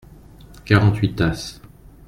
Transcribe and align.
Quarante-huit 0.65 1.13
tasses. 1.15 1.61